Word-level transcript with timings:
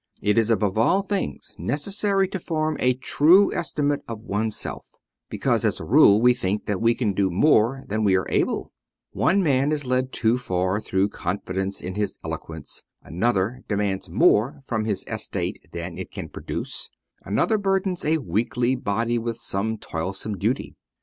It 0.19 0.35
is 0.39 0.49
above 0.49 0.79
all 0.79 1.03
things 1.03 1.53
necessary 1.59 2.27
to 2.29 2.39
form 2.39 2.75
a 2.79 2.95
true 2.95 3.53
estimate 3.53 4.01
of 4.07 4.21
oneself, 4.21 4.87
because 5.29 5.63
as 5.63 5.79
a 5.79 5.83
rule 5.85 6.19
we 6.19 6.33
think 6.33 6.65
that 6.65 6.81
we 6.81 6.95
can 6.95 7.13
do 7.13 7.29
more 7.29 7.83
than 7.87 8.03
we 8.03 8.15
are 8.15 8.25
able: 8.27 8.71
one 9.11 9.43
man 9.43 9.71
is 9.71 9.85
led 9.85 10.11
too 10.11 10.39
far 10.39 10.81
through 10.81 11.09
confidence 11.09 11.81
in 11.83 11.93
his 11.93 12.17
eloquence, 12.25 12.81
another 13.03 13.61
demands 13.67 14.09
more 14.09 14.61
from 14.65 14.85
his 14.85 15.05
estate 15.07 15.61
than 15.71 15.99
it 15.99 16.09
can 16.09 16.29
produce, 16.29 16.89
another 17.23 17.59
burdens 17.59 18.03
a 18.03 18.17
weakly 18.17 18.75
body 18.75 19.19
with 19.19 19.37
some 19.37 19.77
toilsome 19.77 20.35
duty. 20.35 20.75